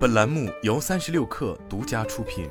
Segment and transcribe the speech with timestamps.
[0.00, 2.48] 本栏目由三十六氪独家出品。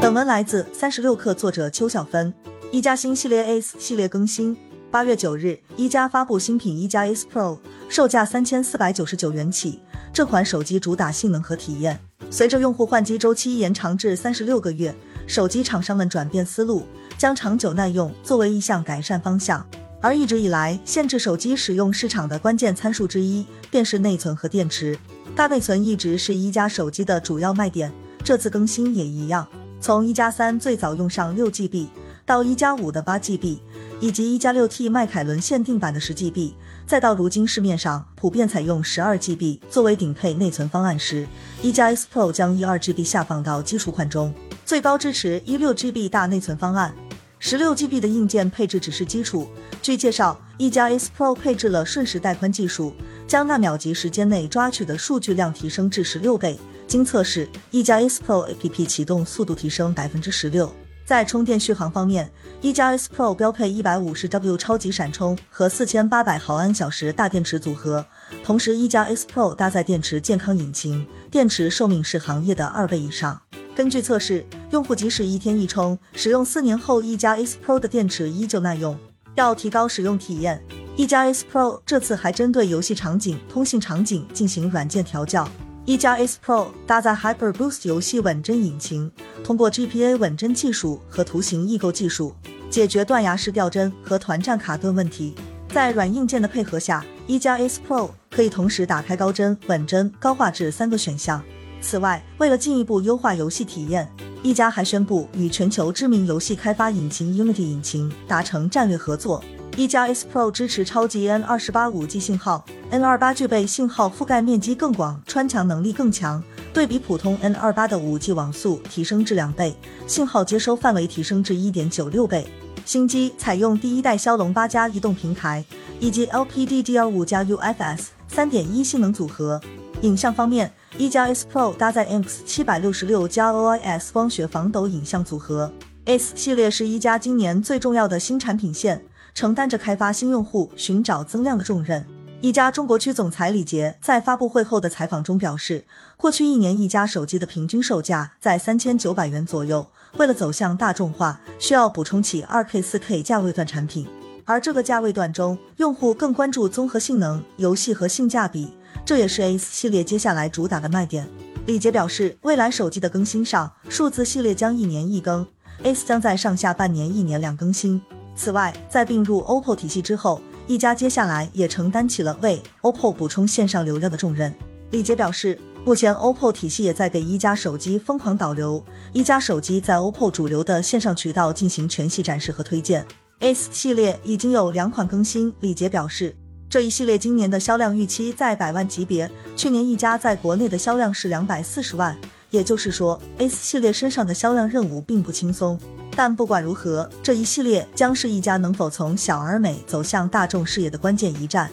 [0.00, 2.32] 本文来自三十六氪，作者邱小芬。
[2.72, 4.56] 一加新系列 S 系列更新，
[4.90, 7.58] 八月九日，一加发布新品一加 S Pro，
[7.90, 9.82] 售价三千四百九十九元起。
[10.10, 12.00] 这款手机主打性能和体验，
[12.30, 14.94] 随着用户换机周期延长至三十六个月，
[15.26, 16.86] 手机厂商们转变思路，
[17.18, 19.66] 将长久耐用作为一项改善方向。
[20.04, 24.98] 而一直以来，限制手机使用市场的关键参数之一，便是内存和电池。
[25.34, 27.90] 大内存一直是一加手机的主要卖点，
[28.22, 29.48] 这次更新也一样。
[29.80, 31.86] 从一加三最早用上六 GB，
[32.26, 33.56] 到一加五的八 GB，
[33.98, 36.52] 以及一加六 T 迈凯伦限定版的十 GB，
[36.86, 41.26] 再到如今市面上普遍采用十二 GB 作为顶配内存方案时，
[41.62, 44.34] 一加 S Pro 将一二 GB 下放到基础款中，
[44.66, 46.94] 最高支持一六 GB 大内存方案。
[47.38, 49.48] 十六 GB 的硬件配置只是基础。
[49.84, 52.94] 据介绍，一加 S Pro 配置了瞬时带宽技术，
[53.26, 56.58] 将纳秒级时间内抓取的数据量提升至十六倍。
[56.86, 60.72] 经测试，一加 S Pro APP 启动速度提升百分之十六。
[61.04, 68.06] 在充电续航方面，一加 S Pro 标配一百五十 W 超级闪充和四千八百毫安小时大电池组合，
[68.42, 73.38] 同时一加 S Pro 搭载电池健康引擎，电池寿命是行业的二倍以上。
[73.76, 78.98] 根据测试，用户即使一天一充，使用四年后，一加 S Pro 的电池依旧耐用。
[79.34, 80.62] 要提高使用体验，
[80.96, 85.48] 一加 S Pro 这次还针对游戏场景、通信场景进行软件调教。
[85.84, 89.10] 一加 S Pro 搭载 Hyper Boost 游戏稳帧引擎，
[89.42, 92.34] 通过 GPA 稳帧技术和图形异构技术，
[92.70, 95.34] 解决断崖式掉帧和团战卡顿问题。
[95.68, 101.42] 在软硬件的配合下，一加 S Pro 可以同时打开高帧、稳帧、高画质三个选项。
[101.82, 104.10] 此外，为了进一步优化游戏体验，
[104.44, 109.42] 一加还宣布与全球知名游戏开发引擎 Unity 引擎达成战略合作。
[109.74, 119.74] 一加 S Pro 支持超级 N 二十八五 G 信号，N 二八具备信号覆盖面积更广、穿墙能力更强，对比普通 N 二八的五 G 网速提升至两倍，
[120.06, 122.46] 信号接收范围提升至一点九六倍。
[122.84, 125.64] 新机采用第一代骁龙八加移动平台，
[125.98, 129.60] 以及 LPDDR5 加 UFS 三点一性能组合。
[130.00, 135.70] 影像方面，一加 S Pro 搭载 IMX 七百六十六加 OIS 光学防抖影像组合。
[136.06, 139.04] S 系列是一加今年最重要的新产品线，
[139.36, 142.04] 承担着开发新用户、寻找增量的重任。
[142.40, 145.84] 一加中国区总裁李杰在发布会后的采访中表示，
[146.16, 149.86] 过去一年一加手机的平均售价在三千九百元左右。
[150.16, 154.08] 为了走向大众化，需要补充起二 K、四 K 价位段产品，
[154.44, 158.72] 而这个价位段中，用户更关注综合性能、游戏和性价比。
[159.04, 161.28] 这也是 S 系列接下来主打的卖点。
[161.66, 165.46] 李杰表示，未来手机的更新上，数字系列将一年一更
[165.82, 168.00] ，S 将在上下半年一年两更新。
[168.36, 174.54] 此外，在并入 OPPO 体系之后，一加接下来也承担起了为 OPPO 补充线上流量的重任。
[174.90, 183.06] 李杰表示，目前 OPPO 体系也在给一加手机疯狂导流，一加手机在 OPPO 主流的线上渠道进行全系展示和推荐。
[183.44, 186.34] S 系列已经有两款更新，李杰表示。
[186.70, 192.16] 这一系列今年的销量预期在百万级别，去年一家在国内的销量是两百四十万，
[192.48, 195.78] 也就是说 S 系列身上的销量任务并不轻松。
[196.16, 201.70] 但不管如何，这一系列将是一家能否从小而美走向大众视野的关键一战。